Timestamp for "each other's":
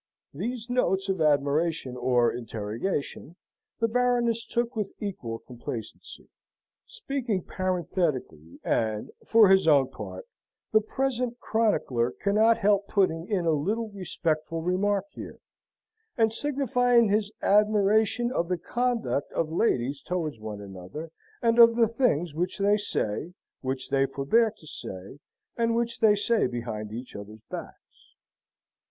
26.91-27.43